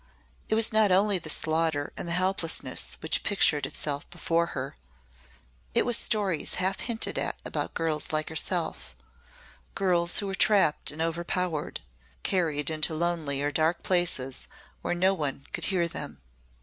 It 0.49 0.55
was 0.55 0.73
not 0.73 0.91
only 0.91 1.19
the 1.19 1.29
slaughter 1.29 1.93
and 1.95 2.09
helplessness 2.09 2.97
which 3.01 3.21
pictured 3.21 3.67
itself 3.67 4.09
before 4.09 4.47
her 4.57 4.75
it 5.75 5.85
was 5.85 5.95
stories 5.95 6.55
half 6.55 6.79
hinted 6.79 7.19
at 7.19 7.37
about 7.45 7.75
girls 7.75 8.11
like 8.11 8.29
herself 8.29 8.95
girls 9.75 10.17
who 10.17 10.25
were 10.25 10.33
trapped 10.33 10.89
and 10.89 11.03
overpowered 11.03 11.81
carried 12.23 12.71
into 12.71 12.95
lonely 12.95 13.43
or 13.43 13.51
dark 13.51 13.83
places 13.83 14.47
where 14.81 14.95
no 14.95 15.13
one 15.13 15.45
could 15.53 15.65
hear 15.65 15.87
them. 15.87 16.17